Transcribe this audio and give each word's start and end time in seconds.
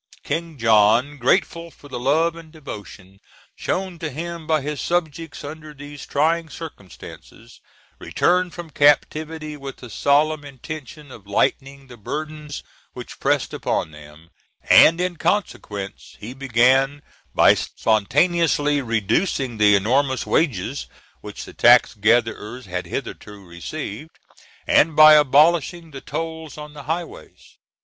King 0.23 0.57
John, 0.57 1.19
grateful 1.19 1.69
for 1.69 1.87
the 1.87 1.99
love 1.99 2.35
and 2.35 2.51
devotion 2.51 3.19
shown 3.55 3.99
to 3.99 4.09
him 4.09 4.47
by 4.47 4.61
his 4.61 4.81
subjects 4.81 5.43
under 5.43 5.75
these 5.75 6.07
trying 6.07 6.49
circumstances, 6.49 7.61
returned 7.99 8.51
from 8.55 8.71
captivity 8.71 9.55
with 9.55 9.77
the 9.77 9.91
solemn 9.91 10.43
intention 10.43 11.11
of 11.11 11.27
lightening 11.27 11.85
the 11.85 11.97
burdens 11.97 12.63
which 12.93 13.19
pressed 13.19 13.53
upon 13.53 13.91
them, 13.91 14.31
and 14.67 14.99
in 14.99 15.17
consequence 15.17 16.17
be 16.19 16.33
began 16.33 17.03
by 17.35 17.53
spontaneously 17.53 18.81
reducing 18.81 19.59
the 19.59 19.75
enormous 19.75 20.25
wages 20.25 20.87
which 21.19 21.45
the 21.45 21.53
tax 21.53 21.93
gatherers 21.93 22.65
had 22.65 22.87
hitherto 22.87 23.45
received, 23.45 24.17
and 24.65 24.95
by 24.95 25.13
abolishing 25.13 25.91
the 25.91 26.01
tolls 26.01 26.57
on 26.57 26.73
highways. 26.73 27.59